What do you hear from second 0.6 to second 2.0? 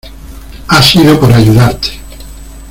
ha sido por ayudarte.